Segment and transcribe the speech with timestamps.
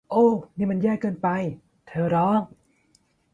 [0.09, 0.25] โอ้
[0.57, 1.27] นี่มัน แย่เกินไป!
[1.87, 2.39] เธอร้อง